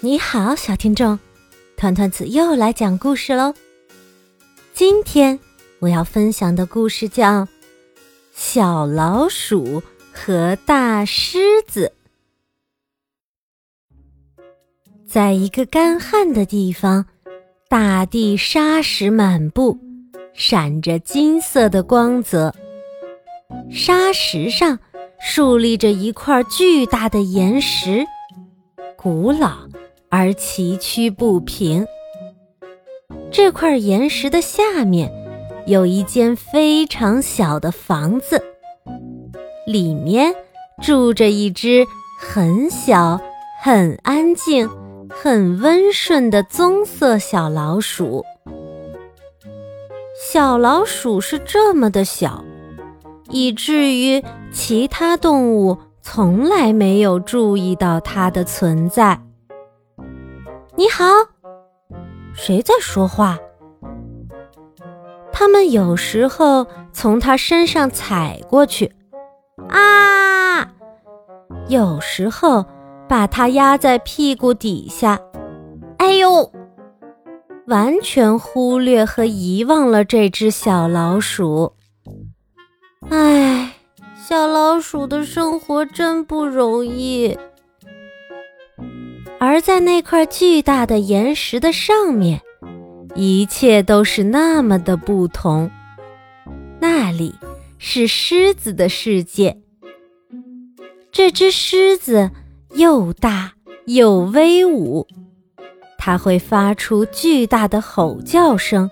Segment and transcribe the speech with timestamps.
[0.00, 1.18] 你好，小听众，
[1.74, 3.54] 团团子又来讲故事喽。
[4.74, 5.40] 今天
[5.78, 7.44] 我要分享的故事叫
[8.34, 9.82] 《小老鼠
[10.12, 11.92] 和大狮子》。
[15.08, 17.06] 在一个干旱的地方，
[17.70, 19.78] 大地沙石满布，
[20.34, 22.54] 闪着金色的光泽。
[23.70, 24.78] 沙石上
[25.18, 28.04] 竖立着一块巨大的岩石，
[28.94, 29.66] 古老。
[30.08, 31.86] 而崎岖不平。
[33.30, 35.12] 这块岩石的下面
[35.66, 38.42] 有一间非常小的房子，
[39.66, 40.34] 里面
[40.82, 41.86] 住着一只
[42.18, 43.20] 很小、
[43.60, 44.70] 很安静、
[45.10, 48.24] 很温顺的棕色小老鼠。
[50.18, 52.44] 小老鼠是这么的小，
[53.28, 59.20] 以至于其他动物从来没有注意到它的存在。
[60.78, 61.06] 你好，
[62.34, 63.38] 谁在说话？
[65.32, 68.92] 他们有时候从他身上踩过去，
[69.70, 70.70] 啊！
[71.68, 72.66] 有时候
[73.08, 75.18] 把他压在屁股底下，
[75.96, 76.52] 哎呦！
[77.66, 81.72] 完全忽略和遗忘了这只小老鼠。
[83.08, 83.72] 唉，
[84.14, 87.38] 小老鼠的生活真不容易。
[89.38, 92.40] 而在那块巨大的岩石的上面，
[93.14, 95.70] 一切都是那么的不同。
[96.80, 97.34] 那里
[97.78, 99.58] 是狮子的世界。
[101.12, 102.30] 这只狮子
[102.74, 103.52] 又大
[103.86, 105.06] 又威武，
[105.98, 108.90] 它会发出巨大的吼叫声，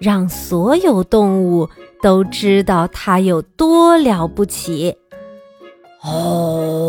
[0.00, 1.68] 让所有动物
[2.02, 4.96] 都知道它有多了不起。
[6.02, 6.87] 哦。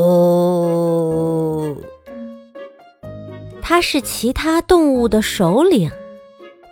[3.70, 5.92] 它是其他动物的首领，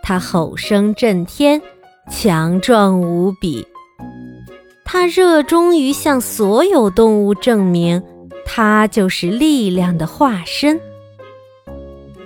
[0.01, 1.61] 它吼声震天，
[2.09, 3.67] 强壮无比。
[4.83, 8.01] 它热衷于向所有动物证明，
[8.47, 10.81] 它就是力量的化身。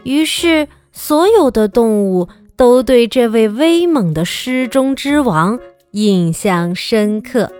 [0.05, 5.59] 于是，所有的动物都对这位威猛的狮中之王
[5.91, 7.51] 印象深刻。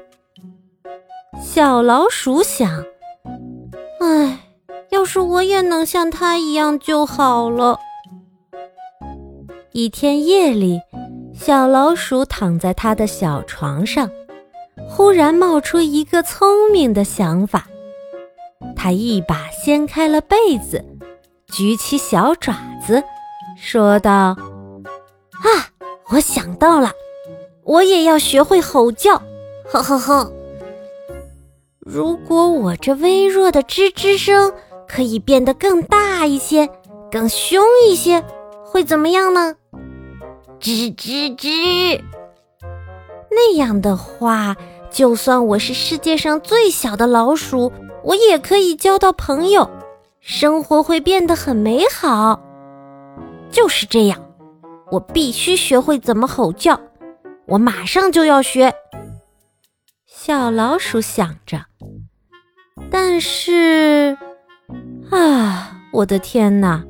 [1.44, 2.86] 小老鼠想
[4.00, 4.46] ：“唉。”
[4.92, 7.80] 要是我也能像他一样就好了。
[9.72, 10.82] 一天夜里，
[11.34, 14.12] 小老鼠躺在他的小床上，
[14.90, 17.68] 忽然冒出一个聪明的想法。
[18.76, 20.84] 他一把掀开了被子，
[21.48, 22.54] 举起小爪
[22.86, 23.02] 子，
[23.56, 24.36] 说道
[25.40, 25.72] ：“啊，
[26.10, 26.92] 我想到了，
[27.64, 29.16] 我也要学会吼叫！
[29.72, 30.30] 呵呵呵。
[31.80, 34.54] 如果我这微弱的吱吱声……”
[34.94, 36.70] 可以变得更大一些，
[37.10, 38.22] 更凶一些，
[38.66, 39.56] 会怎么样呢？
[40.60, 42.02] 吱吱吱！
[43.32, 44.58] 那样的话，
[44.92, 47.72] 就算我是世界上最小的老鼠，
[48.04, 49.70] 我也可以交到朋友，
[50.20, 52.42] 生活会变得很美好。
[53.50, 54.22] 就是这样，
[54.92, 56.78] 我必须学会怎么吼叫，
[57.48, 58.74] 我马上就要学。
[60.06, 61.62] 小老鼠想着，
[62.92, 64.18] 但是。
[65.12, 66.84] 啊，我的天哪！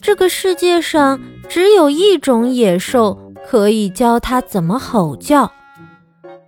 [0.00, 5.52] 这个世界上只有一种野兽可以教它怎么吼叫，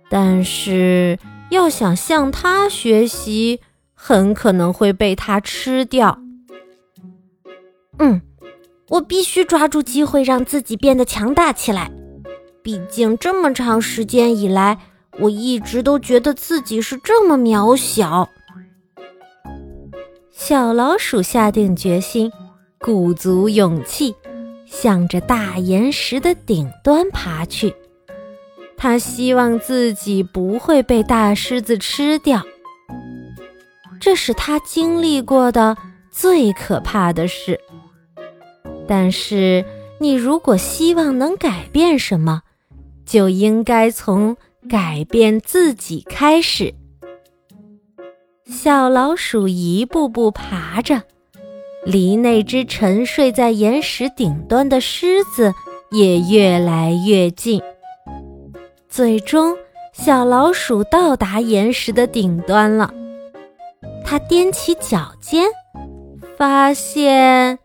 [0.09, 1.17] 但是
[1.49, 3.61] 要想向它学习，
[3.93, 6.19] 很可能会被它吃掉。
[7.99, 8.21] 嗯，
[8.89, 11.89] 我必须抓住机会让自己变得强大起来。
[12.61, 14.77] 毕竟这么长时间以来，
[15.19, 18.27] 我一直都觉得自己是这么渺小。
[20.49, 22.31] 小老鼠下定决心，
[22.79, 24.15] 鼓足勇气，
[24.65, 27.75] 向着大岩石的顶端爬去。
[28.77, 32.41] 它希望自己不会被大狮子吃掉。
[33.99, 35.75] 这是它经历过的
[36.13, 37.59] 最可怕的事。
[38.87, 39.65] 但是，
[39.99, 42.43] 你如果希望能改变什么，
[43.05, 44.37] 就应该从
[44.69, 46.73] 改变自己开始。
[48.57, 51.03] 小老鼠一步步爬着，
[51.85, 55.53] 离那只沉睡在岩石顶端的狮子
[55.91, 57.61] 也越来越近。
[58.89, 59.55] 最终，
[59.93, 62.91] 小老鼠到达岩石的顶端了。
[64.03, 65.45] 它踮起脚尖，
[66.35, 67.59] 发现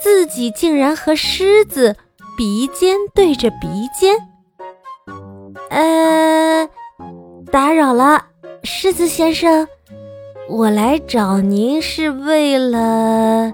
[0.00, 1.96] 自己竟然和狮子
[2.38, 3.66] 鼻尖对着鼻
[3.98, 4.14] 尖。
[5.68, 6.68] 呃，
[7.50, 8.26] 打扰了，
[8.62, 9.66] 狮子先生。
[10.48, 13.52] 我来找您是为了，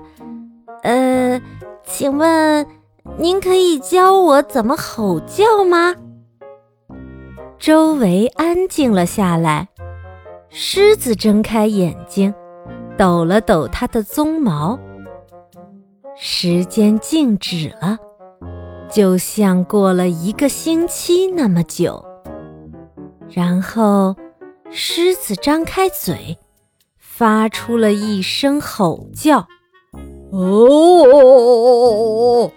[0.83, 1.41] 呃，
[1.85, 2.67] 请问
[3.17, 5.95] 您可以教我怎么吼叫吗？
[7.59, 9.69] 周围安静了下来。
[10.51, 12.33] 狮子睁开眼睛，
[12.97, 14.79] 抖了抖它的鬃毛。
[16.17, 17.99] 时间静止了，
[18.91, 22.03] 就像过了一个星期那么久。
[23.29, 24.17] 然后，
[24.71, 26.39] 狮子张开嘴，
[27.19, 29.49] 发出了一声吼叫
[30.31, 32.49] ：“哦！”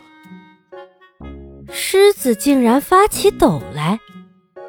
[1.68, 4.00] 狮子竟然发起抖来，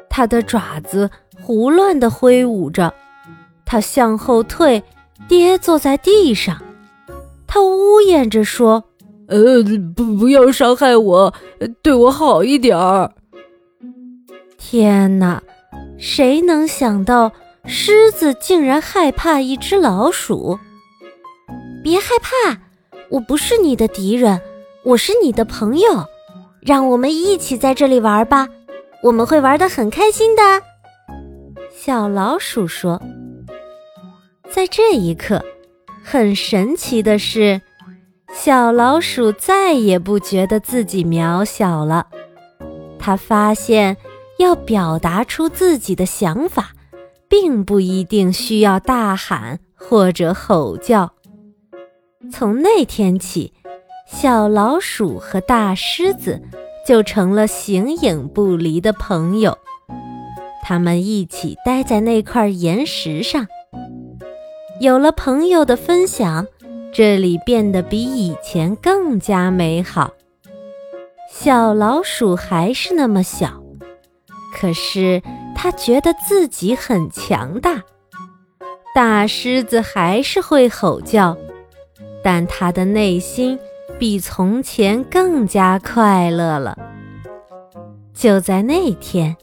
[0.09, 2.91] 它的爪子胡乱地挥舞着。
[3.65, 4.81] 它向后退，
[5.27, 6.59] 跌坐在地上。
[7.45, 8.83] 它呜咽着说
[9.29, 9.61] ：“呃，
[9.95, 11.31] 不，不要伤害我，
[11.83, 13.13] 对我好一点儿。”
[14.57, 15.39] 天哪！
[15.99, 17.31] 谁能想到
[17.65, 20.59] 狮子竟然害怕一只老鼠？
[21.81, 22.59] 别害怕，
[23.09, 24.41] 我不是你的敌人，
[24.83, 26.05] 我是你的朋友。
[26.61, 28.47] 让我们一起在这里玩吧，
[29.01, 30.41] 我们会玩得很开心的。”
[31.71, 33.01] 小老鼠说。
[34.49, 35.43] 在这一刻，
[36.03, 37.61] 很神奇的是，
[38.31, 42.07] 小老鼠再也不觉得自己渺小了。
[42.99, 43.97] 他发现，
[44.37, 46.72] 要表达出自己的想法，
[47.33, 51.13] 并不一定需要大喊或者吼叫。
[52.31, 53.51] 从那天起，
[54.05, 56.43] 小老鼠和大狮子
[56.85, 59.57] 就成了形影不离的朋友。
[60.61, 63.47] 他们一起待在那块岩石上。
[64.79, 66.45] 有了朋友的分享，
[66.93, 70.11] 这里变得比以前更加美好。
[71.31, 73.63] 小老鼠还是那么小，
[74.53, 75.19] 可是
[75.55, 77.81] 它觉得自己很强大。
[78.93, 81.35] 大狮子还是会吼叫，
[82.23, 83.57] 但它的内心
[83.97, 86.77] 比从前更加快乐了。
[88.13, 89.35] 就在那天，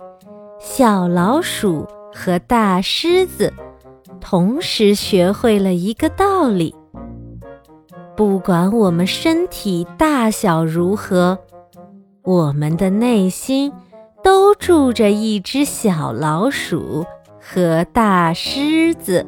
[0.60, 3.52] 小老鼠和大狮子。
[4.20, 6.74] 同时学会了一个道理：
[8.14, 11.38] 不管我们身体大小如何，
[12.22, 13.72] 我们的内心
[14.22, 17.06] 都住着一只小老鼠
[17.40, 19.26] 和大狮子。